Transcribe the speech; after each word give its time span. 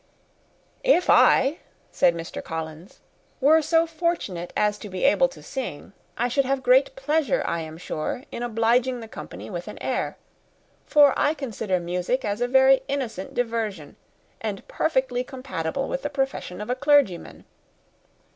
"If 0.83 1.11
I," 1.11 1.59
said 1.91 2.15
Mr. 2.15 2.43
Collins, 2.43 3.01
"were 3.39 3.61
so 3.61 3.85
fortunate 3.85 4.51
as 4.57 4.79
to 4.79 4.89
be 4.89 5.03
able 5.03 5.27
to 5.27 5.43
sing, 5.43 5.93
I 6.17 6.27
should 6.27 6.43
have 6.43 6.63
great 6.63 6.95
pleasure, 6.95 7.43
I 7.45 7.59
am 7.61 7.77
sure, 7.77 8.23
in 8.31 8.41
obliging 8.41 8.99
the 8.99 9.07
company 9.07 9.47
with 9.51 9.67
an 9.67 9.77
air; 9.79 10.17
for 10.87 11.13
I 11.15 11.35
consider 11.35 11.79
music 11.79 12.25
as 12.25 12.41
a 12.41 12.47
very 12.47 12.81
innocent 12.87 13.35
diversion, 13.35 13.95
and 14.39 14.67
perfectly 14.67 15.23
compatible 15.23 15.87
with 15.87 16.01
the 16.01 16.09
profession 16.09 16.61
of 16.61 16.71
a 16.71 16.75
clergyman. 16.75 17.45